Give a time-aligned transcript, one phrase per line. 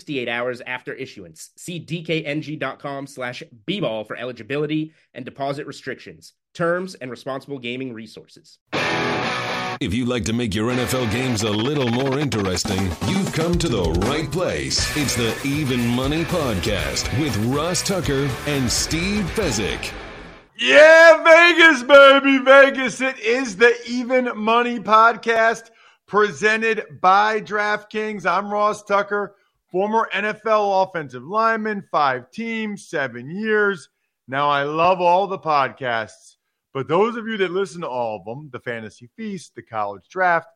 [0.00, 1.50] 68 hours after issuance.
[1.56, 8.58] See dkng.com slash bball for eligibility and deposit restrictions, terms, and responsible gaming resources.
[8.72, 13.68] If you'd like to make your NFL games a little more interesting, you've come to
[13.68, 14.78] the right place.
[14.96, 19.92] It's the Even Money Podcast with Ross Tucker and Steve Fezzik.
[20.58, 23.02] Yeah, Vegas, baby, Vegas.
[23.02, 25.70] It is the Even Money Podcast
[26.06, 28.26] presented by DraftKings.
[28.26, 29.36] I'm Ross Tucker
[29.70, 33.88] former NFL offensive lineman, five teams, seven years.
[34.26, 36.36] Now, I love all the podcasts,
[36.72, 40.08] but those of you that listen to all of them the Fantasy Feast, the College
[40.08, 40.48] Draft,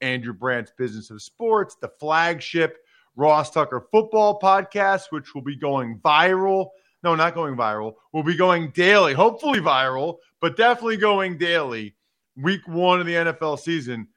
[0.00, 2.78] Andrew Brandt's Business of Sports, the flagship
[3.16, 6.68] Ross Tucker Football podcast, which will be going viral.
[7.02, 7.94] No, not going viral.
[8.12, 11.96] We'll be going daily, hopefully viral, but definitely going daily.
[12.36, 14.08] Week one of the NFL season.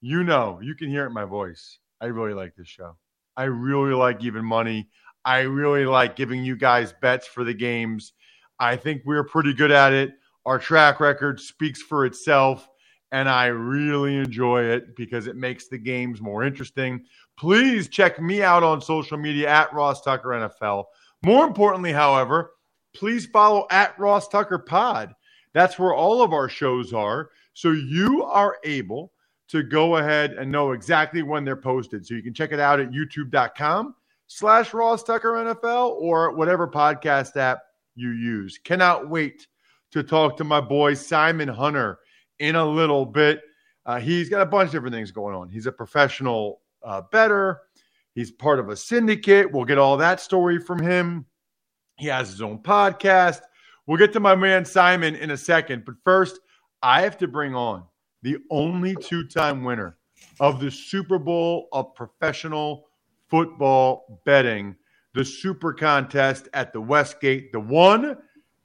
[0.00, 1.78] You know, you can hear it in my voice.
[2.00, 2.96] I really like this show.
[3.36, 4.88] I really like even money.
[5.24, 8.12] I really like giving you guys bets for the games.
[8.58, 10.12] I think we're pretty good at it.
[10.46, 12.68] Our track record speaks for itself,
[13.12, 17.04] and I really enjoy it because it makes the games more interesting.
[17.38, 20.84] Please check me out on social media at Ross Tucker NFL.
[21.22, 22.52] More importantly, however,
[22.94, 25.14] please follow at Ross Tucker Pod.
[25.52, 27.30] That's where all of our shows are.
[27.52, 29.12] So you are able
[29.50, 32.06] to go ahead and know exactly when they're posted.
[32.06, 33.96] So you can check it out at youtube.com
[34.28, 37.58] slash Ross Tucker NFL or whatever podcast app
[37.96, 38.58] you use.
[38.58, 39.48] Cannot wait
[39.90, 41.98] to talk to my boy Simon Hunter
[42.38, 43.40] in a little bit.
[43.84, 45.48] Uh, he's got a bunch of different things going on.
[45.48, 47.62] He's a professional uh, better.
[48.14, 49.50] He's part of a syndicate.
[49.50, 51.26] We'll get all that story from him.
[51.96, 53.40] He has his own podcast.
[53.86, 55.84] We'll get to my man Simon in a second.
[55.84, 56.38] But first,
[56.82, 57.84] I have to bring on
[58.22, 59.96] the only two time winner
[60.38, 62.86] of the Super Bowl of professional
[63.28, 64.76] football betting,
[65.14, 68.18] the Super Contest at the Westgate, the one,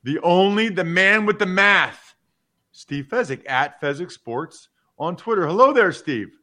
[0.03, 2.15] the only, the man with the math,
[2.71, 5.47] Steve Fezzik at Fezzik Sports on Twitter.
[5.47, 6.37] Hello there, Steve.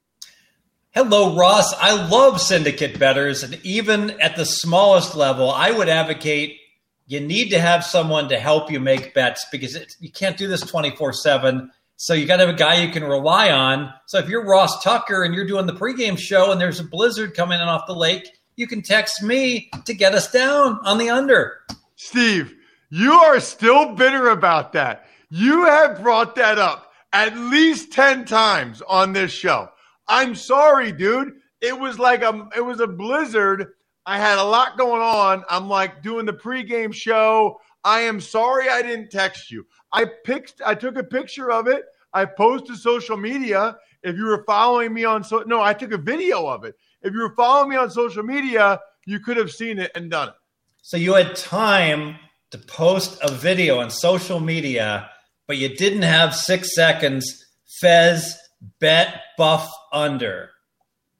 [0.90, 1.72] Hello, Ross.
[1.78, 6.58] I love syndicate betters, and even at the smallest level, I would advocate
[7.06, 10.60] you need to have someone to help you make bets because you can't do this
[10.62, 11.70] 24 7
[12.02, 13.94] so you got to have a guy you can rely on.
[14.06, 17.32] So if you're Ross Tucker and you're doing the pregame show and there's a blizzard
[17.32, 21.10] coming in off the lake, you can text me to get us down on the
[21.10, 21.60] under.
[21.94, 22.56] Steve,
[22.90, 25.06] you are still bitter about that.
[25.30, 29.68] You have brought that up at least 10 times on this show.
[30.08, 31.34] I'm sorry, dude.
[31.60, 33.74] It was like a it was a blizzard.
[34.06, 35.44] I had a lot going on.
[35.48, 37.60] I'm like doing the pregame show.
[37.84, 39.66] I am sorry I didn't text you.
[39.92, 43.76] I picked I took a picture of it I posted social media.
[44.02, 46.76] If you were following me on so no, I took a video of it.
[47.02, 50.28] If you were following me on social media, you could have seen it and done
[50.28, 50.34] it.
[50.82, 52.16] So you had time
[52.50, 55.08] to post a video on social media,
[55.46, 57.46] but you didn't have six seconds.
[57.80, 58.36] Fez
[58.78, 60.50] bet buff under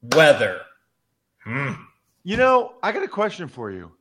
[0.01, 0.61] weather.
[1.43, 1.73] Hmm.
[2.23, 3.91] You know, I got a question for you.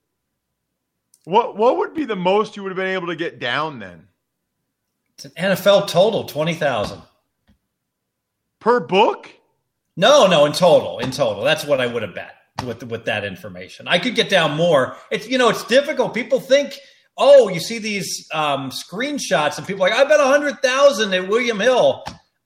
[1.25, 4.09] What what would be the most you would have been able to get down then?
[5.25, 7.01] It's an NFL total, 20,000.
[8.61, 9.29] Per book?
[9.97, 11.45] No, no, in total, in total.
[11.45, 12.35] That's what I would have bet
[12.65, 13.87] with with that information.
[13.89, 14.97] I could get down more.
[15.11, 16.15] It's you know, it's difficult.
[16.15, 16.79] People think,
[17.19, 21.13] oh, you see these um, screenshots, and people are like, I bet a hundred thousand
[21.13, 22.05] at William Hill.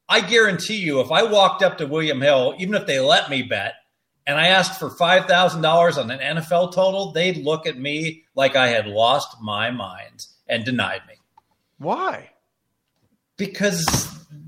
[0.09, 3.43] I guarantee you, if I walked up to William Hill, even if they let me
[3.43, 3.75] bet,
[4.27, 8.25] and I asked for five thousand dollars on an NFL total, they'd look at me
[8.35, 11.15] like I had lost my mind and denied me.
[11.79, 12.31] Why?
[13.37, 13.87] Because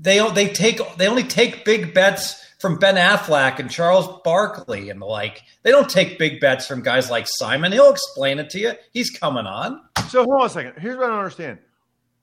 [0.01, 5.01] they they take they only take big bets from Ben Affleck and Charles Barkley and
[5.01, 5.43] the like.
[5.63, 7.71] They don't take big bets from guys like Simon.
[7.71, 8.73] He'll explain it to you.
[8.91, 9.81] He's coming on.
[10.09, 10.73] So hold on a second.
[10.77, 11.59] Here's what I don't understand.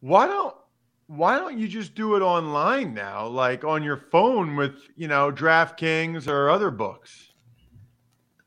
[0.01, 0.55] Why don't
[1.09, 5.33] why don't you just do it online now, like on your phone with you know
[5.33, 7.33] DraftKings or other books?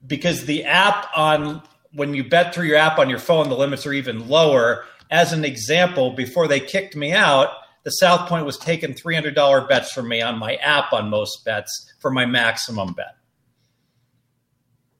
[0.06, 1.62] Because the app on
[1.94, 4.86] when you bet through your app on your phone, the limits are even lower.
[5.12, 7.50] As an example, before they kicked me out,
[7.84, 11.94] the South Point was taking $300 bets from me on my app on most bets
[12.00, 13.16] for my maximum bet.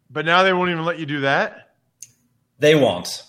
[0.10, 1.76] But now they won't even let you do that?
[2.58, 3.24] They won't.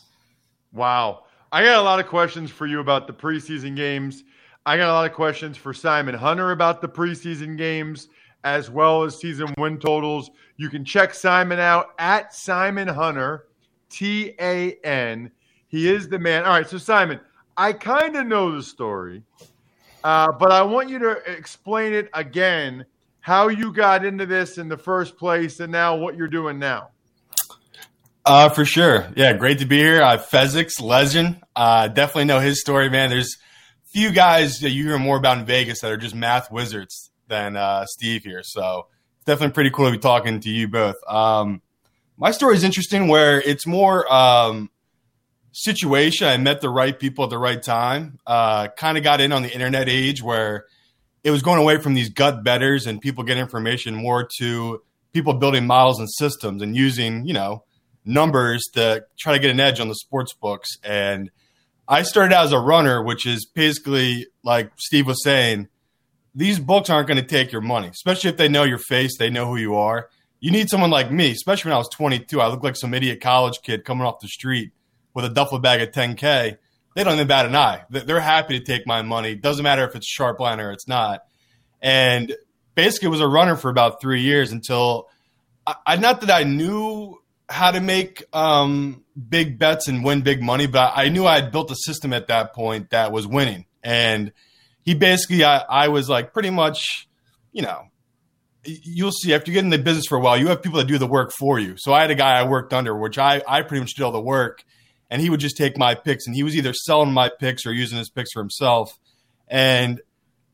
[0.72, 1.24] Wow.
[1.52, 4.24] I got a lot of questions for you about the preseason games.
[4.66, 8.08] I got a lot of questions for Simon Hunter about the preseason games
[8.44, 10.30] as well as season win totals.
[10.56, 13.46] You can check Simon out at Simon Hunter,
[13.88, 15.30] T A N.
[15.68, 16.44] He is the man.
[16.44, 17.20] All right, so Simon,
[17.56, 19.22] I kind of know the story,
[20.02, 22.86] uh, but I want you to explain it again
[23.20, 26.90] how you got into this in the first place and now what you're doing now.
[28.24, 29.10] Uh, for sure.
[29.16, 30.02] Yeah, great to be here.
[30.02, 31.40] Uh, Fezzik's legend.
[31.56, 33.10] Uh, definitely know his story, man.
[33.10, 33.36] There's
[33.86, 37.56] few guys that you hear more about in Vegas that are just math wizards than
[37.56, 38.42] uh, Steve here.
[38.42, 38.86] So
[39.16, 40.96] it's definitely pretty cool to be talking to you both.
[41.08, 41.62] Um,
[42.16, 44.70] my story is interesting where it's more um,
[45.52, 46.26] situation.
[46.26, 48.18] I met the right people at the right time.
[48.26, 50.66] Uh, kind of got in on the internet age where
[51.24, 54.82] it was going away from these gut betters and people get information more to
[55.12, 57.64] people building models and systems and using, you know,
[58.04, 60.68] numbers to try to get an edge on the sports books.
[60.82, 61.30] And
[61.88, 65.68] I started out as a runner, which is basically like Steve was saying,
[66.34, 69.30] these books aren't going to take your money, especially if they know your face, they
[69.30, 70.08] know who you are.
[70.38, 72.40] You need someone like me, especially when I was 22.
[72.40, 74.70] I looked like some idiot college kid coming off the street
[75.14, 76.56] with a duffel bag of 10K.
[76.94, 77.84] They don't even bat an eye.
[77.90, 79.34] They're happy to take my money.
[79.34, 81.20] Doesn't matter if it's sharp line or it's not.
[81.80, 82.34] And
[82.74, 85.08] basically, was a runner for about three years until
[85.86, 87.16] I, not that I knew
[87.48, 91.52] how to make um, big bets and win big money, but I knew I had
[91.52, 93.66] built a system at that point that was winning.
[93.82, 94.32] And
[94.82, 97.08] he basically, I, I was like pretty much,
[97.52, 97.82] you know,
[98.64, 100.86] you'll see after you get in the business for a while, you have people that
[100.86, 101.74] do the work for you.
[101.76, 104.12] So I had a guy I worked under, which I, I pretty much did all
[104.12, 104.64] the work,
[105.10, 107.72] and he would just take my picks, and he was either selling my picks or
[107.72, 108.98] using his picks for himself.
[109.48, 110.00] And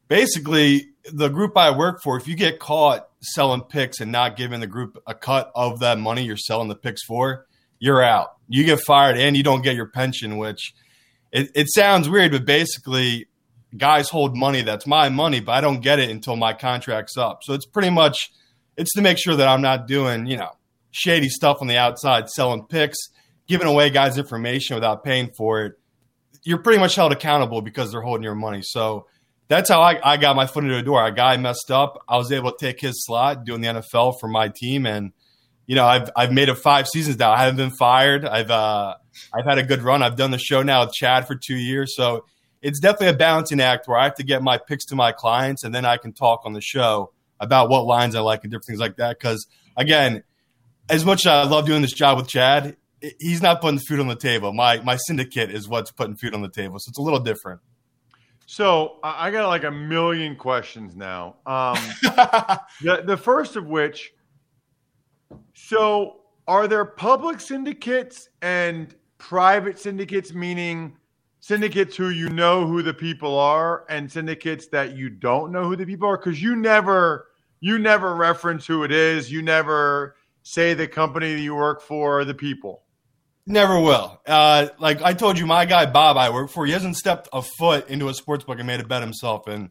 [0.08, 4.60] basically, the group I work for, if you get caught selling picks and not giving
[4.60, 7.46] the group a cut of that money you're selling the picks for,
[7.78, 8.28] you're out.
[8.48, 10.74] You get fired and you don't get your pension, which
[11.32, 13.26] it, it sounds weird, but basically
[13.76, 17.40] guys hold money that's my money, but I don't get it until my contract's up.
[17.42, 18.30] So it's pretty much
[18.76, 20.50] it's to make sure that I'm not doing, you know,
[20.90, 22.96] shady stuff on the outside, selling picks,
[23.46, 25.72] giving away guys information without paying for it.
[26.44, 28.62] You're pretty much held accountable because they're holding your money.
[28.62, 29.06] So
[29.48, 31.04] that's how I, I got my foot into the door.
[31.04, 32.02] A guy messed up.
[32.08, 35.12] I was able to take his slot doing the NFL for my team and
[35.66, 37.32] you know, I've I've made it five seasons now.
[37.32, 38.24] I haven't been fired.
[38.24, 38.94] I've uh,
[39.34, 40.02] I've had a good run.
[40.02, 42.24] I've done the show now with Chad for two years, so
[42.62, 45.64] it's definitely a balancing act where I have to get my picks to my clients
[45.64, 48.66] and then I can talk on the show about what lines I like and different
[48.66, 49.18] things like that.
[49.18, 49.46] Because
[49.76, 50.22] again,
[50.88, 52.76] as much as I love doing this job with Chad,
[53.18, 54.52] he's not putting food on the table.
[54.52, 57.60] My my syndicate is what's putting food on the table, so it's a little different.
[58.46, 61.36] So I got like a million questions now.
[61.46, 61.76] Um,
[62.82, 64.12] the the first of which,
[65.54, 70.96] so are there public syndicates and private syndicates, meaning
[71.40, 75.76] syndicates who you know who the people are and syndicates that you don't know who
[75.76, 77.28] the people are because you never
[77.60, 82.18] you never reference who it is you never say the company that you work for
[82.18, 82.82] or the people
[83.46, 86.96] never will uh, like i told you my guy bob i work for he hasn't
[86.96, 89.70] stepped a foot into a sports book and made a bet himself in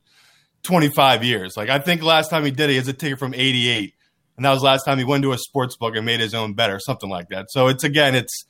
[0.63, 3.33] 25 years like i think last time he did it he has a ticket from
[3.33, 3.93] 88
[4.37, 6.53] and that was last time he went to a sports book and made his own
[6.53, 8.45] bet or something like that so it's again it's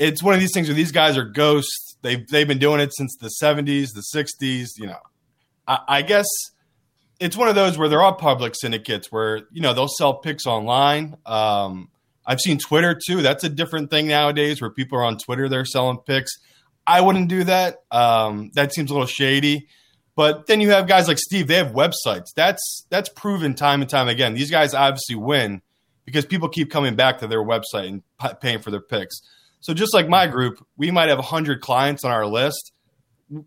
[0.00, 1.96] it's one of these things where these guys are ghosts.
[2.02, 4.70] They've they've been doing it since the '70s, the '60s.
[4.78, 4.98] You know,
[5.68, 6.26] I, I guess
[7.20, 10.46] it's one of those where there are public syndicates where you know they'll sell picks
[10.46, 11.18] online.
[11.26, 11.89] Um,
[12.26, 13.22] I've seen Twitter too.
[13.22, 16.30] That's a different thing nowadays where people are on Twitter they're selling picks.
[16.86, 17.78] I wouldn't do that.
[17.90, 19.68] Um, that seems a little shady.
[20.16, 21.46] But then you have guys like Steve.
[21.46, 22.26] They have websites.
[22.34, 24.34] That's that's proven time and time again.
[24.34, 25.62] These guys obviously win
[26.04, 29.20] because people keep coming back to their website and p- paying for their picks.
[29.60, 32.72] So just like my group, we might have 100 clients on our list.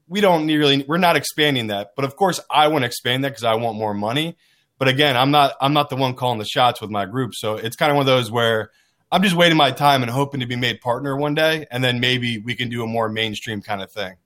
[0.07, 1.91] We don't really we're not expanding that.
[1.95, 4.37] But of course, I want to expand that cuz I want more money.
[4.83, 7.35] But again, I'm not I'm not the one calling the shots with my group.
[7.35, 8.69] So it's kind of one of those where
[9.13, 12.01] I'm just waiting my time and hoping to be made partner one day and then
[12.01, 14.17] maybe we can do a more mainstream kind of thing.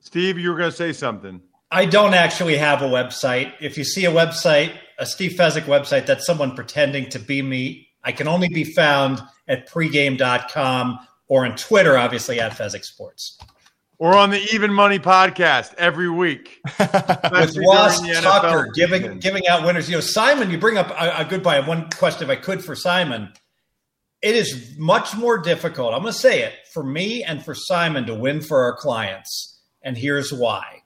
[0.00, 1.42] Steve, you were going to say something.
[1.70, 3.52] I don't actually have a website.
[3.60, 7.90] If you see a website, a Steve Fezzik website, that's someone pretending to be me.
[8.04, 13.38] I can only be found at pregame.com or on Twitter, obviously at Fezzik Sports.
[13.98, 16.60] Or on the Even Money podcast every week.
[16.78, 19.88] With Ross Tucker giving giving out winners.
[19.88, 21.66] You know, Simon, you bring up a, a good point.
[21.66, 23.32] One question, if I could, for Simon.
[24.20, 25.92] It is much more difficult.
[25.92, 29.60] I'm going to say it for me and for Simon to win for our clients.
[29.82, 30.82] And here's why.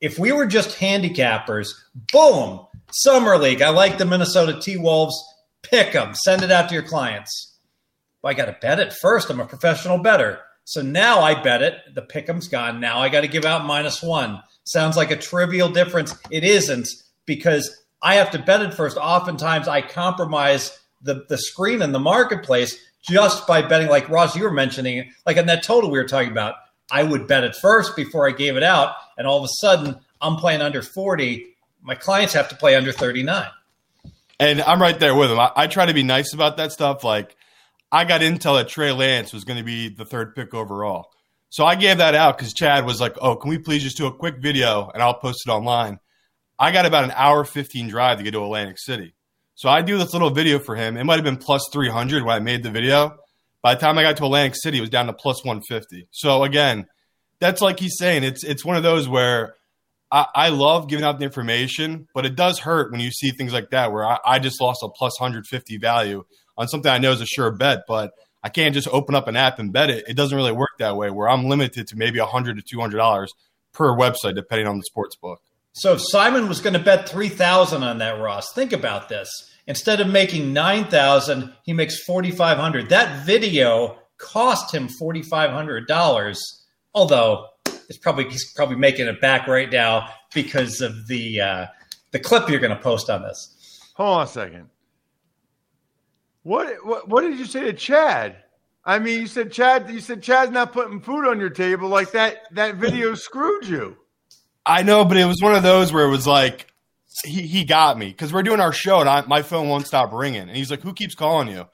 [0.00, 1.68] If we were just handicappers,
[2.12, 3.62] boom, Summer League.
[3.62, 5.16] I like the Minnesota T Wolves.
[5.62, 6.14] Pick them.
[6.14, 7.58] Send it out to your clients.
[8.22, 9.30] Well, I got to bet it first.
[9.30, 10.40] I'm a professional better.
[10.68, 11.94] So now I bet it.
[11.94, 12.78] The pick'em's gone.
[12.78, 14.42] Now I got to give out minus one.
[14.64, 16.14] Sounds like a trivial difference.
[16.30, 16.86] It isn't
[17.24, 18.98] because I have to bet it first.
[18.98, 24.42] Oftentimes I compromise the, the screen in the marketplace just by betting, like Ross, you
[24.42, 26.56] were mentioning, like in that total we were talking about.
[26.90, 28.92] I would bet it first before I gave it out.
[29.16, 31.46] And all of a sudden, I'm playing under 40.
[31.80, 33.46] My clients have to play under 39.
[34.38, 35.40] And I'm right there with them.
[35.40, 37.04] I, I try to be nice about that stuff.
[37.04, 37.37] Like,
[37.90, 41.10] I got intel that Trey Lance was going to be the third pick overall.
[41.50, 44.06] So I gave that out because Chad was like, oh, can we please just do
[44.06, 45.98] a quick video and I'll post it online?
[46.58, 49.14] I got about an hour 15 drive to get to Atlantic City.
[49.54, 50.96] So I do this little video for him.
[50.96, 53.16] It might have been plus 300 when I made the video.
[53.62, 56.08] By the time I got to Atlantic City, it was down to plus 150.
[56.10, 56.86] So again,
[57.40, 58.24] that's like he's saying.
[58.24, 59.54] It's it's one of those where
[60.10, 63.52] I, I love giving out the information, but it does hurt when you see things
[63.52, 66.24] like that where I, I just lost a plus 150 value
[66.58, 68.12] on something I know is a sure bet, but
[68.42, 70.04] I can't just open up an app and bet it.
[70.08, 73.28] It doesn't really work that way where I'm limited to maybe 100 to $200
[73.72, 75.40] per website, depending on the sports book.
[75.72, 79.30] So if Simon was going to bet 3000 on that, Ross, think about this.
[79.66, 86.36] Instead of making 9000 he makes 4500 That video cost him $4,500,
[86.94, 87.46] although
[87.88, 91.66] it's probably he's probably making it back right now because of the uh,
[92.10, 93.54] the clip you're going to post on this.
[93.94, 94.70] Hold on a second.
[96.48, 98.36] What, what what did you say to Chad?
[98.82, 99.90] I mean, you said Chad.
[99.90, 102.44] You said Chad's not putting food on your table like that.
[102.52, 103.98] That video screwed you.
[104.64, 106.72] I know, but it was one of those where it was like
[107.22, 110.10] he, he got me because we're doing our show and I, my phone won't stop
[110.10, 110.40] ringing.
[110.40, 111.66] And he's like, "Who keeps calling you?"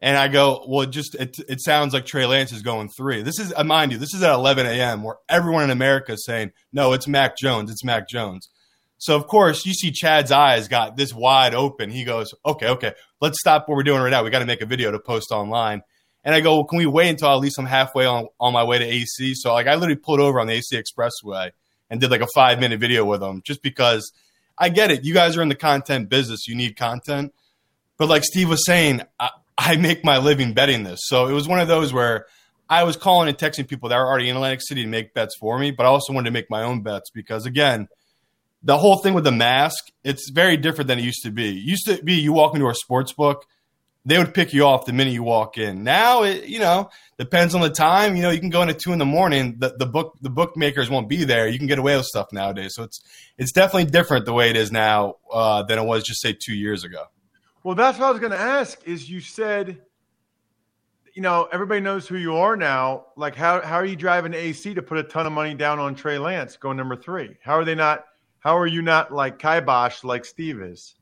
[0.00, 3.22] And I go, "Well, it just it, it sounds like Trey Lance is going three.
[3.22, 5.04] This is, uh, mind you, this is at 11 a.m.
[5.04, 7.70] where everyone in America is saying, "No, it's Mac Jones.
[7.70, 8.48] It's Mac Jones."
[8.98, 11.90] So of course, you see Chad's eyes got this wide open.
[11.90, 14.22] He goes, "Okay, okay, let's stop what we're doing right now.
[14.24, 15.82] We got to make a video to post online."
[16.24, 18.64] And I go, well, "Can we wait until at least I'm halfway on on my
[18.64, 21.50] way to AC?" So like, I literally pulled over on the AC Expressway
[21.90, 24.12] and did like a five minute video with them just because
[24.58, 25.04] I get it.
[25.04, 26.48] You guys are in the content business.
[26.48, 27.32] You need content,
[27.96, 31.00] but like Steve was saying, I, I make my living betting this.
[31.04, 32.26] So it was one of those where.
[32.70, 35.34] I was calling and texting people that were already in Atlantic City to make bets
[35.40, 37.88] for me, but I also wanted to make my own bets because, again,
[38.62, 41.50] the whole thing with the mask, it's very different than it used to be.
[41.50, 43.46] It used to be you walk into a sports book,
[44.04, 45.84] they would pick you off the minute you walk in.
[45.84, 46.88] Now it, you know,
[47.18, 48.16] depends on the time.
[48.16, 49.56] You know, you can go in at two in the morning.
[49.58, 51.46] The, the book the bookmakers won't be there.
[51.46, 52.74] You can get away with stuff nowadays.
[52.74, 53.02] So it's
[53.36, 56.54] it's definitely different the way it is now uh, than it was just say two
[56.54, 57.04] years ago.
[57.62, 58.82] Well, that's what I was going to ask.
[58.86, 59.82] Is you said,
[61.12, 63.06] you know, everybody knows who you are now.
[63.14, 65.94] Like, how how are you driving AC to put a ton of money down on
[65.94, 67.36] Trey Lance going number three?
[67.42, 68.06] How are they not?
[68.48, 70.94] How are you not like kibosh like Steve is?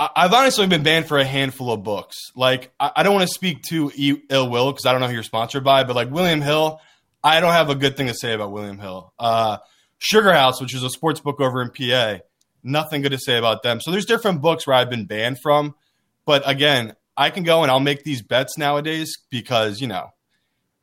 [0.00, 2.16] I've honestly been banned for a handful of books.
[2.34, 3.92] Like, I don't want to speak too
[4.28, 6.80] ill will because I don't know who you're sponsored by, but like William Hill,
[7.22, 9.12] I don't have a good thing to say about William Hill.
[9.16, 9.58] Uh,
[9.98, 12.24] Sugar House, which is a sports book over in PA,
[12.64, 13.80] nothing good to say about them.
[13.80, 15.76] So there's different books where I've been banned from.
[16.24, 20.08] But again, I can go and I'll make these bets nowadays because, you know,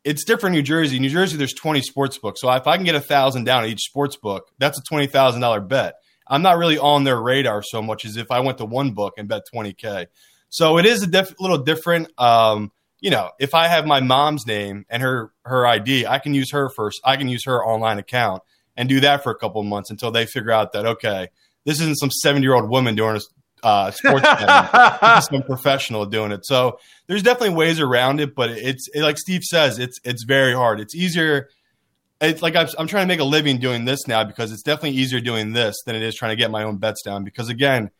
[0.09, 0.97] it's different in New Jersey.
[0.97, 2.41] New Jersey, there's 20 sports books.
[2.41, 5.67] So if I can get a thousand down at each sports book, that's a $20,000
[5.67, 5.93] bet.
[6.27, 9.13] I'm not really on their radar so much as if I went to one book
[9.17, 10.07] and bet 20K.
[10.49, 12.11] So it is a diff- little different.
[12.17, 16.33] Um, you know, if I have my mom's name and her her ID, I can
[16.33, 16.99] use her first.
[17.05, 18.41] I can use her online account
[18.75, 21.29] and do that for a couple of months until they figure out that okay,
[21.65, 23.19] this isn't some 70 year old woman doing
[23.63, 24.25] uh, sports
[25.29, 26.45] some professional doing it.
[26.45, 30.53] So there's definitely ways around it, but it's it, like Steve says, it's it's very
[30.53, 30.79] hard.
[30.79, 31.49] It's easier
[32.21, 35.21] it's like I'm, trying to make a living doing this now because it's definitely easier
[35.21, 37.23] doing this than it is trying to get my own bets down.
[37.23, 37.91] Because again,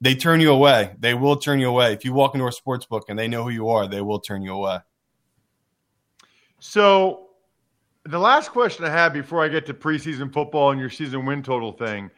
[0.00, 0.94] they turn you away.
[0.98, 1.92] They will turn you away.
[1.92, 4.20] If you walk into a sports book and they know who you are, they will
[4.20, 4.78] turn you away.
[6.58, 7.28] So,
[8.04, 11.42] the last question I have before I get to preseason football and your season win
[11.42, 12.10] total thing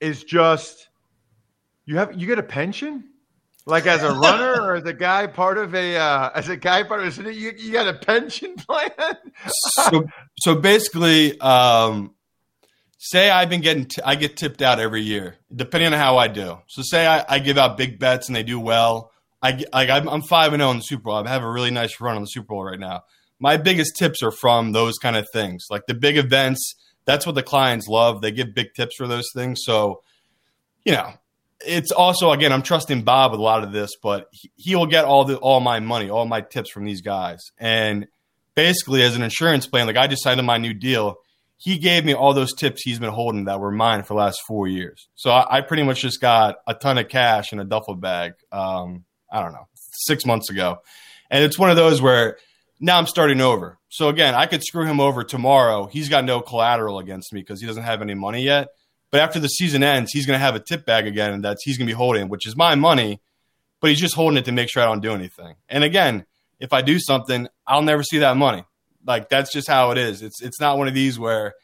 [0.00, 0.88] is just
[1.86, 3.04] you have you get a pension?
[3.68, 6.84] Like as a runner or as a guy part of a uh, as a guy
[6.84, 9.16] part of a you, you got a pension plan?
[9.48, 10.04] so
[10.38, 12.14] so basically, um,
[12.98, 16.28] say I've been getting, t- I get tipped out every year, depending on how I
[16.28, 16.58] do.
[16.68, 19.10] So say I, I give out big bets and they do well.
[19.42, 21.14] I, I I'm five and zero in the Super Bowl.
[21.14, 23.02] I have a really nice run on the Super Bowl right now.
[23.38, 26.74] My biggest tips are from those kind of things, like the big events.
[27.04, 28.22] That's what the clients love.
[28.22, 29.60] They give big tips for those things.
[29.64, 30.02] So,
[30.84, 31.12] you know,
[31.60, 35.04] it's also again, I'm trusting Bob with a lot of this, but he, will get
[35.04, 38.06] all the all my money, all my tips from these guys, and
[38.54, 41.18] basically as an insurance plan, like I just signed my new deal
[41.58, 44.40] he gave me all those tips he's been holding that were mine for the last
[44.46, 45.08] four years.
[45.14, 48.34] So I, I pretty much just got a ton of cash in a duffel bag.
[48.52, 50.78] Um, I don't know, six months ago,
[51.30, 52.36] and it's one of those where
[52.78, 53.78] now I'm starting over.
[53.88, 55.86] So again, I could screw him over tomorrow.
[55.86, 58.68] He's got no collateral against me because he doesn't have any money yet.
[59.10, 61.62] But after the season ends, he's going to have a tip bag again, and that's
[61.62, 63.20] he's going to be holding, which is my money.
[63.80, 65.54] But he's just holding it to make sure I don't do anything.
[65.68, 66.26] And again,
[66.58, 68.64] if I do something, I'll never see that money.
[69.06, 70.22] Like that's just how it is.
[70.22, 71.54] It's it's not one of these where,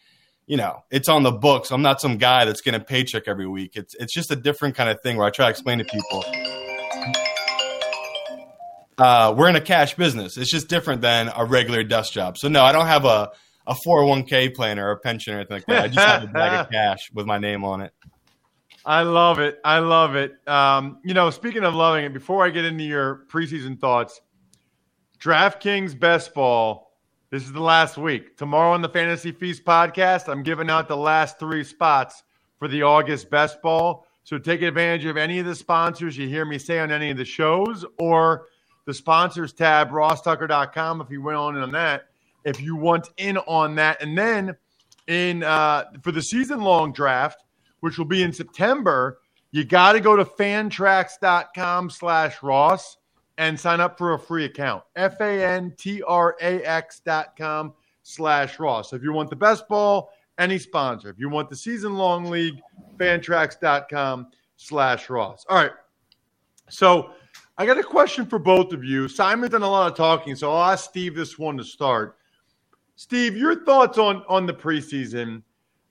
[0.47, 1.73] you know, it's on the books.
[1.73, 3.73] I'm not some guy that's getting a paycheck every week.
[3.75, 6.25] It's it's just a different kind of thing where I try to explain to people.
[8.99, 10.37] Uh, we're in a cash business.
[10.37, 12.39] It's just different than a regular desk job.
[12.39, 13.33] So no, I don't have a
[13.67, 15.85] a 401k plan or a pension or anything like that.
[15.85, 17.93] I just have a bag of cash with my name on it.
[18.85, 19.61] I love it.
[19.65, 20.37] I love it.
[20.49, 24.21] Um, you know, speaking of loving it, before I get into your preseason thoughts,
[25.21, 26.93] DraftKings Best Ball
[27.33, 28.37] this is the last week.
[28.37, 32.25] Tomorrow on the Fantasy Feast podcast, I'm giving out the last three spots
[32.59, 34.05] for the August Best Ball.
[34.23, 37.17] So take advantage of any of the sponsors you hear me say on any of
[37.17, 38.49] the shows or
[38.85, 42.09] the sponsors tab, rosstucker.com, if you went on on that,
[42.45, 44.03] if you want in on that.
[44.03, 44.57] And then
[45.07, 47.45] in uh, for the season long draft,
[47.81, 49.19] which will be in September,
[49.51, 52.99] you got to go to fantrax.com slash Ross
[53.39, 54.83] and sign up for a free account.
[54.97, 57.73] F A N T R A X dot com
[58.03, 58.93] slash Ross.
[58.93, 61.09] If you want the best ball, any sponsor.
[61.09, 62.61] If you want the season long league,
[62.97, 65.45] fantrax.com slash Ross.
[65.49, 65.73] All right.
[66.69, 67.11] So
[67.59, 69.09] I got a question for both of you.
[69.09, 72.17] Simon's done a lot of talking, so I'll ask Steve this one to start.
[73.03, 75.43] Steve, your thoughts on, on the preseason.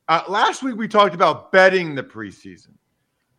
[0.08, 2.70] Uh, last week we talked about betting the preseason.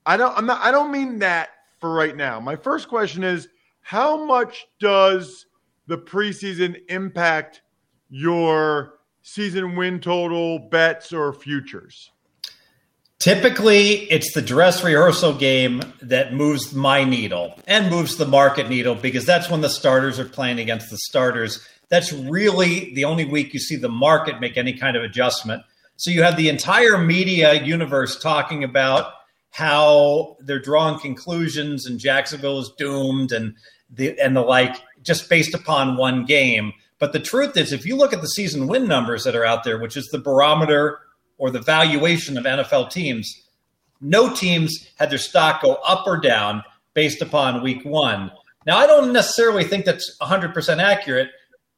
[0.04, 1.48] I don't I'm not I don't mean that
[1.80, 2.38] for right now.
[2.38, 3.48] My first question is
[3.80, 5.46] how much does
[5.87, 7.62] the preseason impact
[8.11, 12.12] your season win total bets or futures?
[13.22, 18.96] Typically, it's the dress rehearsal game that moves my needle and moves the market needle
[18.96, 21.64] because that's when the starters are playing against the starters.
[21.88, 25.62] That's really the only week you see the market make any kind of adjustment.
[25.94, 29.12] So you have the entire media universe talking about
[29.50, 33.54] how they're drawing conclusions and Jacksonville is doomed and
[33.88, 36.72] the and the like just based upon one game.
[36.98, 39.62] But the truth is, if you look at the season win numbers that are out
[39.62, 40.98] there, which is the barometer
[41.38, 43.42] or the valuation of NFL teams,
[44.00, 46.62] no teams had their stock go up or down
[46.94, 48.30] based upon week one.
[48.66, 51.30] Now, I don't necessarily think that's 100% accurate.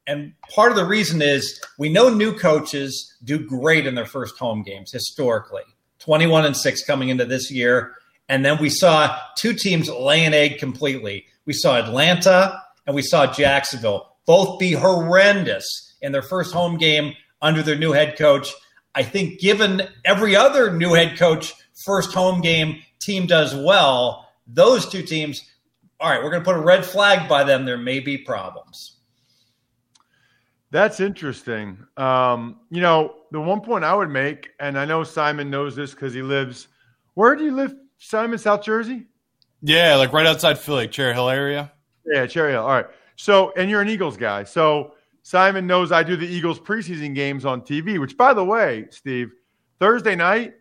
[0.07, 4.37] And part of the reason is we know new coaches do great in their first
[4.37, 5.63] home games historically
[5.99, 7.95] 21 and 6 coming into this year.
[8.29, 11.25] And then we saw two teams lay an egg completely.
[11.45, 17.13] We saw Atlanta and we saw Jacksonville both be horrendous in their first home game
[17.41, 18.53] under their new head coach.
[18.95, 24.87] I think, given every other new head coach first home game team does well, those
[24.87, 25.43] two teams,
[25.99, 27.65] all right, we're going to put a red flag by them.
[27.65, 28.93] There may be problems.
[30.71, 31.85] That's interesting.
[31.97, 35.91] Um, you know, the one point I would make, and I know Simon knows this
[35.91, 36.67] because he lives.
[37.13, 38.37] Where do you live, Simon?
[38.37, 39.05] South Jersey.
[39.61, 41.71] Yeah, like right outside Philly, Cherry Hill area.
[42.05, 42.63] Yeah, Cherry Hill.
[42.63, 42.87] All right.
[43.15, 44.43] So, and you're an Eagles guy.
[44.43, 44.94] So
[45.25, 47.99] Simon knows I do the Eagles preseason games on TV.
[47.99, 49.31] Which, by the way, Steve,
[49.79, 50.53] Thursday night,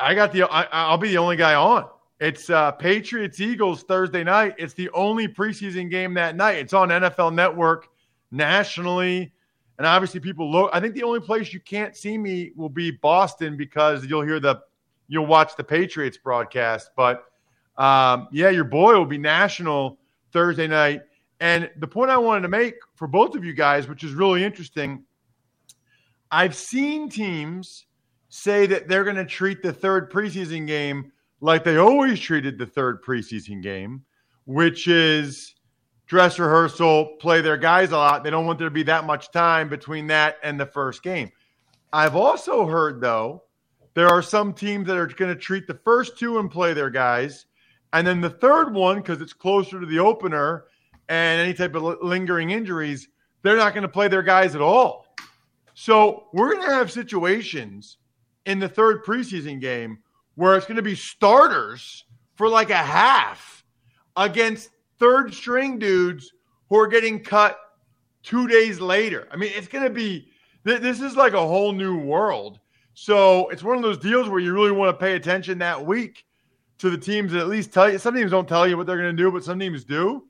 [0.00, 0.44] I got the.
[0.44, 1.84] I, will be the only guy on.
[2.18, 4.54] It's uh, Patriots Eagles Thursday night.
[4.56, 6.56] It's the only preseason game that night.
[6.56, 7.88] It's on NFL Network
[8.30, 9.30] nationally,
[9.76, 10.70] and obviously people look.
[10.72, 14.40] I think the only place you can't see me will be Boston because you'll hear
[14.40, 14.62] the,
[15.08, 17.26] you'll watch the Patriots broadcast, but
[17.76, 19.98] um, yeah, your boy will be national
[20.32, 21.02] Thursday night.
[21.40, 24.42] And the point I wanted to make for both of you guys, which is really
[24.42, 25.04] interesting,
[26.30, 27.86] I've seen teams
[28.28, 32.66] say that they're going to treat the third preseason game like they always treated the
[32.66, 34.02] third preseason game,
[34.46, 35.54] which is
[36.06, 38.24] dress rehearsal, play their guys a lot.
[38.24, 41.30] They don't want there to be that much time between that and the first game.
[41.92, 43.44] I've also heard, though,
[43.94, 46.90] there are some teams that are going to treat the first two and play their
[46.90, 47.46] guys
[47.92, 50.64] and then the third one, because it's closer to the opener
[51.08, 53.08] and any type of lingering injuries,
[53.42, 55.06] they're not going to play their guys at all.
[55.74, 57.98] So we're going to have situations
[58.46, 59.98] in the third preseason game
[60.34, 63.64] where it's going to be starters for like a half
[64.16, 66.32] against third string dudes
[66.68, 67.58] who are getting cut
[68.22, 69.28] two days later.
[69.30, 70.28] I mean, it's going to be
[70.64, 72.58] this is like a whole new world.
[72.94, 76.24] So it's one of those deals where you really want to pay attention that week
[76.78, 77.98] to the teams that at least tell you.
[77.98, 80.25] Some teams don't tell you what they're going to do, but some teams do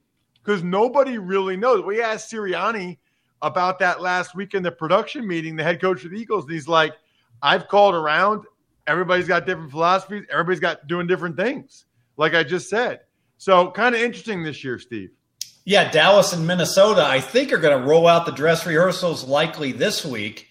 [0.46, 1.84] because nobody really knows.
[1.84, 2.98] We asked Sirianni
[3.42, 6.52] about that last week in the production meeting, the head coach of the Eagles, and
[6.52, 6.94] he's like,
[7.42, 8.44] I've called around.
[8.86, 10.24] Everybody's got different philosophies.
[10.30, 11.84] Everybody's got doing different things,
[12.16, 13.00] like I just said.
[13.38, 15.10] So kind of interesting this year, Steve.
[15.64, 19.72] Yeah, Dallas and Minnesota, I think, are going to roll out the dress rehearsals likely
[19.72, 20.46] this week.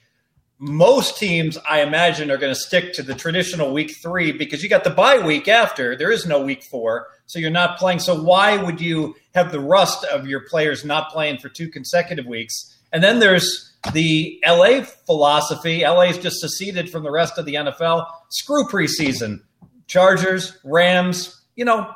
[0.57, 4.69] Most teams, I imagine, are going to stick to the traditional week three because you
[4.69, 5.97] got the bye week after.
[5.97, 7.99] There is no week four, so you're not playing.
[7.99, 12.25] So why would you have the rust of your players not playing for two consecutive
[12.25, 12.53] weeks?
[12.93, 15.81] And then there's the LA philosophy.
[15.81, 18.07] LA is just seceded from the rest of the NFL.
[18.29, 19.41] Screw preseason.
[19.87, 21.93] Chargers, Rams, you know,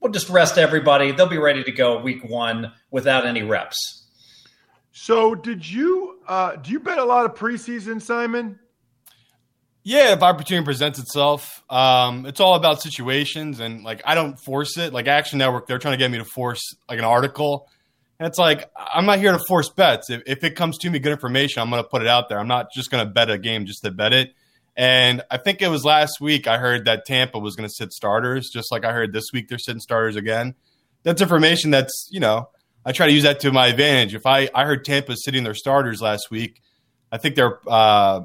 [0.00, 1.12] we'll just rest everybody.
[1.12, 4.01] They'll be ready to go week one without any reps.
[4.92, 8.58] So, did you uh, do you bet a lot of preseason, Simon?
[9.84, 14.76] Yeah, if opportunity presents itself, um, it's all about situations, and like I don't force
[14.78, 14.92] it.
[14.92, 17.68] Like Action Network, they're trying to get me to force like an article,
[18.20, 20.10] and it's like I'm not here to force bets.
[20.10, 22.38] If, if it comes to me good information, I'm going to put it out there.
[22.38, 24.34] I'm not just going to bet a game just to bet it.
[24.76, 27.92] And I think it was last week I heard that Tampa was going to sit
[27.92, 30.54] starters, just like I heard this week they're sitting starters again.
[31.02, 32.48] That's information that's, you know,
[32.84, 34.14] I try to use that to my advantage.
[34.14, 36.60] If I, I heard Tampa sitting their starters last week,
[37.10, 38.22] I think they're, uh,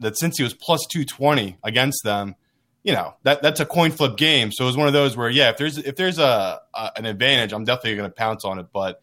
[0.00, 2.36] that Cincy was plus 220 against them,
[2.82, 4.50] you know, that that's a coin flip game.
[4.52, 7.06] So it was one of those where, yeah, if there's, if there's a, a an
[7.06, 8.66] advantage, I'm definitely going to pounce on it.
[8.72, 9.00] But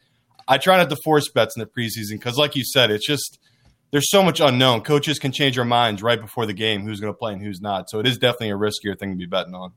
[0.47, 3.39] I try not to force bets in the preseason because, like you said, it's just,
[3.91, 4.81] there's so much unknown.
[4.81, 7.61] Coaches can change their minds right before the game who's going to play and who's
[7.61, 7.89] not.
[7.89, 9.73] So it is definitely a riskier thing to be betting on.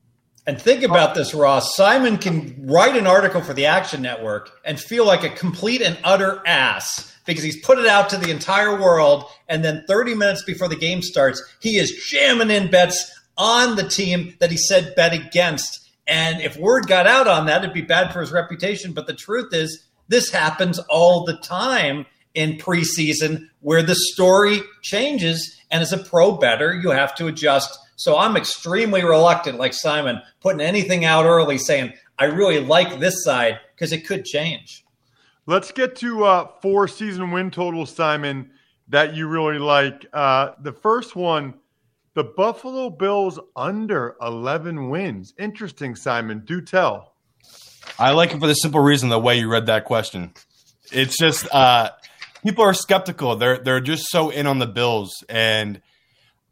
[0.47, 1.77] And think about this, Ross.
[1.77, 5.97] Simon can write an article for the Action Network and feel like a complete and
[6.03, 9.25] utter ass because he's put it out to the entire world.
[9.49, 13.89] And then 30 minutes before the game starts, he is jamming in bets on the
[13.89, 15.89] team that he said bet against.
[16.09, 18.93] And if word got out on that, it'd be bad for his reputation.
[18.93, 25.57] But the truth is, this happens all the time in preseason where the story changes.
[25.71, 27.79] And as a pro better, you have to adjust.
[28.03, 33.23] So I'm extremely reluctant, like Simon, putting anything out early saying, I really like this
[33.23, 34.85] side because it could change.
[35.47, 38.51] Let's get to uh, four season win totals, Simon,
[38.89, 40.05] that you really like.
[40.13, 41.55] Uh, the first one,
[42.15, 45.33] the Buffalo Bills under 11 wins.
[45.39, 46.43] Interesting, Simon.
[46.45, 47.15] Do tell.
[48.01, 50.33] I like it for the simple reason the way you read that question.
[50.91, 51.91] It's just uh,
[52.43, 53.37] people are skeptical.
[53.37, 55.81] They're they're just so in on the Bills, and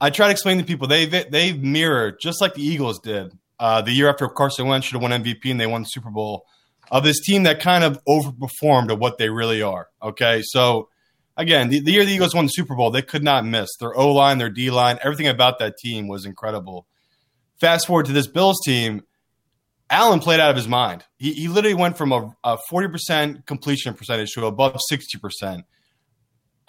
[0.00, 3.82] I try to explain to people they they mirror just like the Eagles did uh,
[3.82, 6.46] the year after Carson Wentz should have won MVP and they won the Super Bowl
[6.90, 9.88] of this team that kind of overperformed of what they really are.
[10.02, 10.88] Okay, so
[11.36, 13.94] again, the, the year the Eagles won the Super Bowl, they could not miss their
[13.94, 16.86] O line, their D line, everything about that team was incredible.
[17.60, 19.02] Fast forward to this Bills team.
[19.90, 21.04] Allen played out of his mind.
[21.18, 25.64] He, he literally went from a, a 40% completion percentage to above 60%.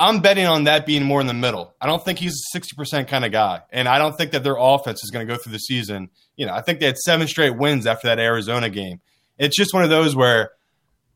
[0.01, 1.75] I'm betting on that being more in the middle.
[1.79, 3.61] I don't think he's a 60% kind of guy.
[3.71, 6.09] And I don't think that their offense is going to go through the season.
[6.35, 8.99] You know, I think they had seven straight wins after that Arizona game.
[9.37, 10.53] It's just one of those where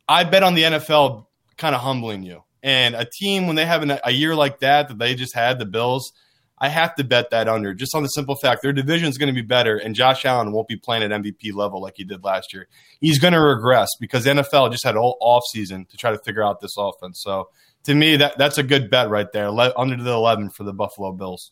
[0.08, 1.26] I bet on the NFL
[1.58, 2.44] kind of humbling you.
[2.62, 5.58] And a team, when they have an, a year like that, that they just had,
[5.58, 6.12] the Bills,
[6.60, 9.34] I have to bet that under just on the simple fact their division is going
[9.34, 12.24] to be better, and Josh Allen won't be playing at MVP level like he did
[12.24, 12.68] last year.
[13.02, 16.20] He's going to regress because the NFL just had a whole offseason to try to
[16.20, 17.22] figure out this offense.
[17.22, 17.50] So
[17.86, 19.48] to me, that that's a good bet right there.
[19.48, 21.52] Under the eleven for the Buffalo Bills.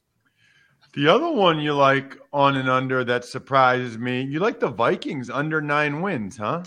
[0.93, 5.29] The other one you like on and under that surprises me, you like the Vikings
[5.29, 6.63] under nine wins, huh?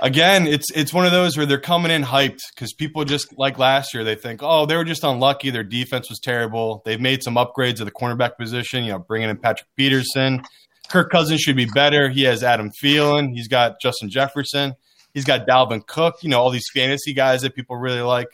[0.00, 3.58] Again, it's it's one of those where they're coming in hyped because people just like
[3.58, 4.04] last year.
[4.04, 5.50] They think, oh, they were just unlucky.
[5.50, 6.82] Their defense was terrible.
[6.84, 8.84] They've made some upgrades at the cornerback position.
[8.84, 10.42] You know, bringing in Patrick Peterson.
[10.88, 12.08] Kirk Cousins should be better.
[12.10, 13.30] He has Adam Thielen.
[13.34, 14.74] He's got Justin Jefferson.
[15.14, 16.16] He's got Dalvin Cook.
[16.22, 18.28] You know, all these fantasy guys that people really like.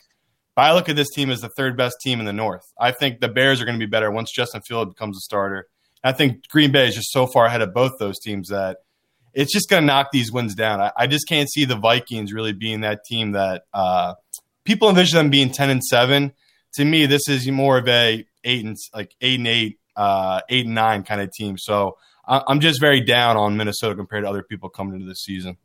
[0.55, 2.63] But I look at this team as the third best team in the North.
[2.79, 5.67] I think the Bears are going to be better once Justin Fields becomes a starter.
[6.03, 8.77] I think Green Bay is just so far ahead of both those teams that
[9.33, 10.79] it's just going to knock these wins down.
[10.79, 14.13] I, I, just can't see the Vikings really being that team that uh,
[14.63, 16.31] people envision them being ten and seven.
[16.75, 20.65] To me, this is more of a eight and like eight and eight, uh, eight
[20.65, 21.57] and nine kind of team.
[21.57, 25.23] So I, I'm just very down on Minnesota compared to other people coming into this
[25.23, 25.57] season.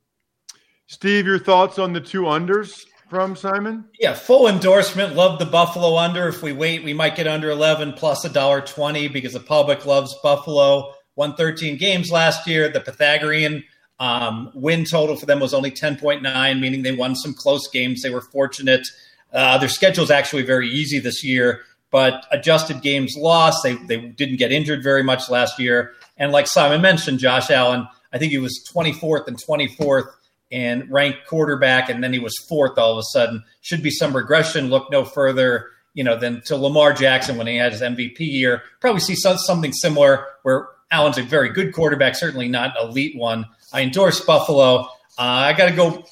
[0.90, 2.84] Steve, your thoughts on the two unders?
[3.08, 3.84] from Simon?
[4.00, 5.14] Yeah, full endorsement.
[5.14, 6.28] Love the Buffalo under.
[6.28, 9.86] If we wait, we might get under 11 plus a dollar 20 because the public
[9.86, 10.94] loves Buffalo.
[11.14, 12.68] Won 13 games last year.
[12.68, 13.62] The Pythagorean
[14.00, 18.02] um, win total for them was only 10.9, meaning they won some close games.
[18.02, 18.86] They were fortunate.
[19.32, 23.62] Uh, their schedule is actually very easy this year, but adjusted games lost.
[23.62, 25.92] They, they didn't get injured very much last year.
[26.16, 30.06] And like Simon mentioned, Josh Allen, I think he was 24th and 24th
[30.52, 33.44] and ranked quarterback, and then he was fourth all of a sudden.
[33.60, 34.68] Should be some regression.
[34.68, 38.62] Look no further, you know, than to Lamar Jackson when he had his MVP year.
[38.80, 43.46] Probably see something similar where Allen's a very good quarterback, certainly not elite one.
[43.72, 44.80] I endorse Buffalo.
[44.80, 46.04] Uh, I got to go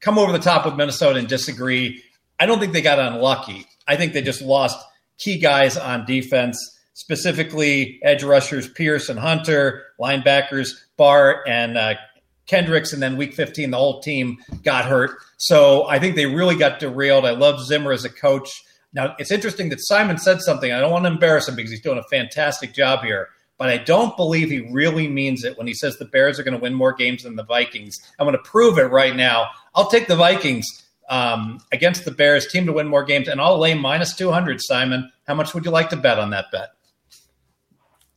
[0.00, 2.02] come over the top with Minnesota and disagree.
[2.38, 3.66] I don't think they got unlucky.
[3.86, 4.78] I think they just lost
[5.18, 6.58] key guys on defense,
[6.94, 11.94] specifically edge rushers Pierce and Hunter, linebackers Barr and uh,
[12.46, 15.18] Kendricks, and then week 15, the whole team got hurt.
[15.38, 17.24] So I think they really got derailed.
[17.24, 18.62] I love Zimmer as a coach.
[18.92, 20.72] Now, it's interesting that Simon said something.
[20.72, 23.28] I don't want to embarrass him because he's doing a fantastic job here,
[23.58, 26.56] but I don't believe he really means it when he says the Bears are going
[26.56, 28.00] to win more games than the Vikings.
[28.18, 29.48] I'm going to prove it right now.
[29.74, 30.66] I'll take the Vikings
[31.08, 35.10] um, against the Bears team to win more games, and I'll lay minus 200, Simon.
[35.26, 36.70] How much would you like to bet on that bet?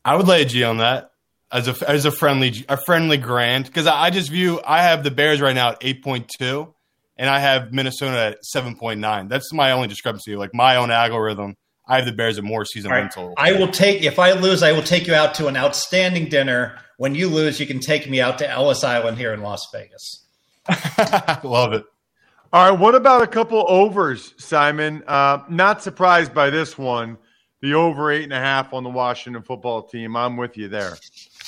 [0.04, 1.12] I would lay a G on that
[1.52, 5.04] as a as a friendly a friendly grand because I, I, just view I have
[5.04, 6.74] the Bears right now at eight point two,
[7.18, 9.28] and I have Minnesota at seven point nine.
[9.28, 10.36] That's my only discrepancy.
[10.36, 11.56] Like my own algorithm,
[11.88, 13.12] I have the Bears at more season right.
[13.12, 13.34] total.
[13.38, 16.78] I will take if I lose, I will take you out to an outstanding dinner.
[16.98, 20.26] When you lose, you can take me out to Ellis Island here in Las Vegas.
[21.44, 21.84] Love it.
[22.54, 25.04] All right, what about a couple overs, Simon?
[25.08, 27.18] Uh, not surprised by this one.
[27.62, 30.16] The over eight and a half on the Washington football team.
[30.16, 30.94] I'm with you there.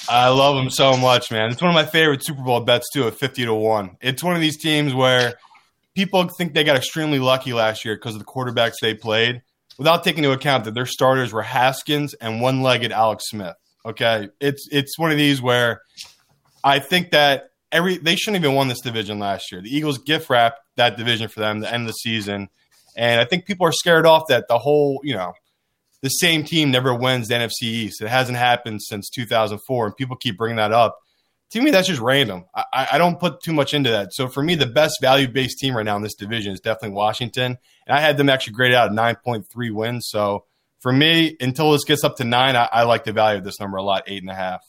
[0.09, 1.51] I love them so much, man.
[1.51, 3.97] It's one of my favorite Super Bowl bets too, at fifty to one.
[4.01, 5.35] It's one of these teams where
[5.95, 9.41] people think they got extremely lucky last year because of the quarterbacks they played,
[9.77, 13.55] without taking into account that their starters were Haskins and one-legged Alex Smith.
[13.85, 15.81] Okay, it's it's one of these where
[16.63, 19.61] I think that every they shouldn't even won this division last year.
[19.61, 22.49] The Eagles gift wrapped that division for them to end of the season,
[22.95, 25.33] and I think people are scared off that the whole you know
[26.01, 28.01] the same team never wins the NFC East.
[28.01, 30.97] It hasn't happened since 2004, and people keep bringing that up.
[31.51, 32.45] To me, that's just random.
[32.53, 34.13] I, I don't put too much into that.
[34.13, 36.95] So for me, the best value based team right now in this division is definitely
[36.95, 37.57] Washington,
[37.87, 40.07] and I had them actually graded out at 9.3 wins.
[40.09, 40.45] So
[40.79, 43.59] for me, until this gets up to nine, I, I like the value of this
[43.59, 44.61] number a lot, eight and a half.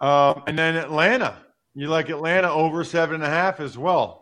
[0.00, 1.36] Um, and then Atlanta,
[1.74, 4.19] you like Atlanta over seven and a half as well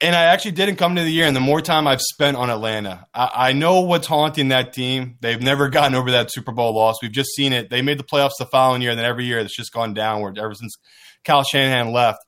[0.00, 1.26] and I actually didn't come to the year.
[1.26, 5.16] And the more time I've spent on Atlanta, I, I, know what's haunting that team.
[5.20, 6.96] They've never gotten over that Super Bowl loss.
[7.02, 7.70] We've just seen it.
[7.70, 10.38] They made the playoffs the following year, and then every year it's just gone downward
[10.38, 10.76] ever since
[11.24, 12.18] Kyle Shanahan left.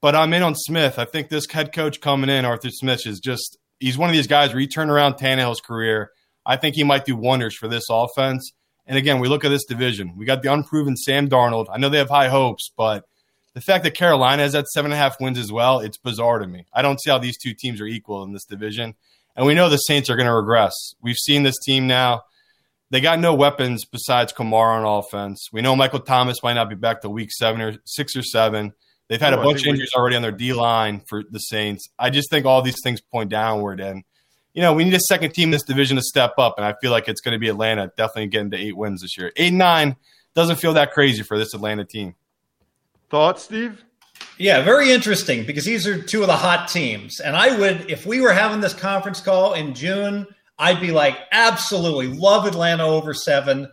[0.00, 0.98] But I'm in on Smith.
[0.98, 4.26] I think this head coach coming in, Arthur Smith, is just he's one of these
[4.26, 6.10] guys where he turned around Tannehill's career.
[6.44, 8.52] I think he might do wonders for this offense.
[8.86, 10.14] And again, we look at this division.
[10.16, 11.66] We got the unproven Sam Darnold.
[11.72, 13.04] I know they have high hopes, but
[13.54, 16.40] the fact that Carolina has that seven and a half wins as well, it's bizarre
[16.40, 16.66] to me.
[16.72, 18.94] I don't see how these two teams are equal in this division.
[19.36, 20.72] And we know the Saints are going to regress.
[21.00, 22.24] We've seen this team now.
[22.90, 25.48] They got no weapons besides Kamara on offense.
[25.52, 28.72] We know Michael Thomas might not be back to week seven or six or seven.
[29.08, 31.38] They've had oh, a bunch of injuries we- already on their D line for the
[31.38, 31.88] Saints.
[31.98, 33.80] I just think all these things point downward.
[33.80, 34.04] And,
[34.52, 36.54] you know, we need a second team in this division to step up.
[36.56, 39.16] And I feel like it's going to be Atlanta definitely getting to eight wins this
[39.18, 39.32] year.
[39.36, 39.96] Eight nine
[40.34, 42.14] doesn't feel that crazy for this Atlanta team.
[43.10, 43.84] Thoughts, Steve?
[44.38, 47.20] Yeah, very interesting because these are two of the hot teams.
[47.20, 50.26] And I would, if we were having this conference call in June,
[50.58, 53.70] I'd be like, absolutely love Atlanta over seven.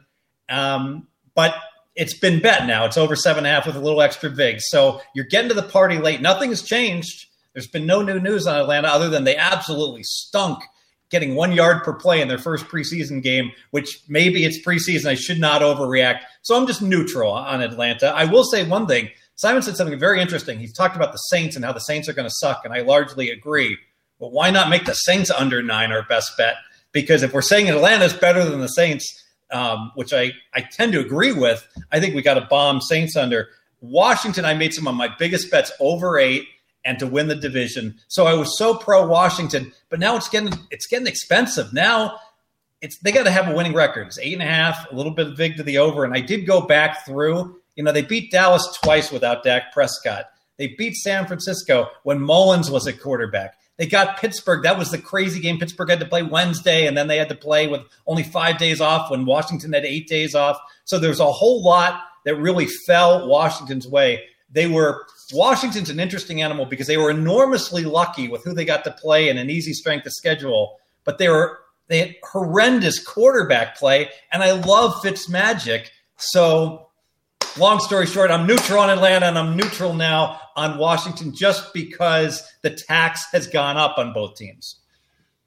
[0.50, 1.56] Um, but
[1.96, 2.86] it's been bet now.
[2.86, 4.58] It's over seven and a half with a little extra vig.
[4.60, 6.22] So you're getting to the party late.
[6.22, 7.28] Nothing has changed.
[7.54, 10.64] There's been no new news on Atlanta other than they absolutely stunk
[11.10, 15.08] getting one yard per play in their first preseason game, which maybe it's preseason.
[15.08, 16.22] I should not overreact.
[16.42, 18.08] So I'm just neutral on Atlanta.
[18.08, 19.10] I will say one thing
[19.42, 20.60] Simon said something very interesting.
[20.60, 22.82] He's talked about the Saints and how the Saints are going to suck, and I
[22.82, 23.76] largely agree.
[24.20, 26.58] But why not make the Saints under nine our best bet?
[26.92, 31.00] Because if we're saying Atlanta's better than the Saints, um, which I, I tend to
[31.00, 33.48] agree with, I think we got to bomb Saints under.
[33.80, 36.48] Washington, I made some of my biggest bets over eight
[36.86, 37.96] and to win the division.
[38.10, 41.74] So I was so pro Washington, but now it's getting it's getting expensive.
[41.74, 42.20] Now
[42.80, 44.06] it's they got to have a winning record.
[44.06, 46.06] It's eight and a half, a little bit vig to the over.
[46.06, 50.26] And I did go back through you know, they beat Dallas twice without Dak Prescott.
[50.58, 53.56] They beat San Francisco when Mullens was at quarterback.
[53.78, 54.64] They got Pittsburgh.
[54.64, 55.58] That was the crazy game.
[55.58, 58.80] Pittsburgh had to play Wednesday, and then they had to play with only five days
[58.80, 60.60] off when Washington had eight days off.
[60.86, 64.24] So there's a whole lot that really fell Washington's way.
[64.52, 68.84] They were Washington's an interesting animal because they were enormously lucky with who they got
[68.84, 73.78] to play and an easy strength of schedule, but they were they had horrendous quarterback
[73.78, 75.92] play, and I love Fitz magic.
[76.18, 76.90] So,
[77.58, 82.44] long story short, I'm neutral on Atlanta, and I'm neutral now on Washington just because
[82.62, 84.78] the tax has gone up on both teams.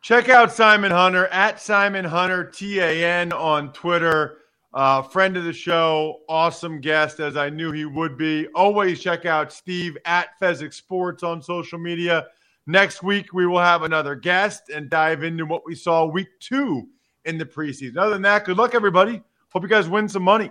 [0.03, 4.38] Check out Simon Hunter at Simon Hunter TAN on Twitter.
[4.75, 8.49] Uh, friend of the show, awesome guest, as I knew he would be.
[8.49, 12.27] Always check out Steve at Fezzik Sports on social media.
[12.67, 16.88] Next week, we will have another guest and dive into what we saw week two
[17.25, 17.97] in the preseason.
[17.97, 19.23] Other than that, good luck, everybody.
[19.51, 20.51] Hope you guys win some money.